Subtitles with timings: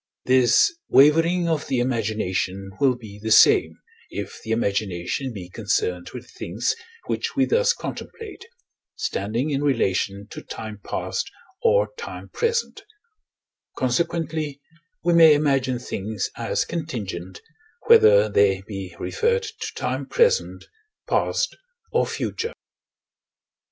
[0.25, 3.77] This wavering of the imagination will be the same,
[4.09, 8.43] if the imagination be concerned with things which we thus contemplate,
[8.95, 11.29] standing in relation to time past
[11.61, 12.81] or time present:
[13.77, 14.59] consequently,
[15.03, 17.39] we may imagine things as contingent,
[17.85, 20.65] whether they be referred to time present,
[21.07, 21.55] past,
[21.91, 22.53] or future.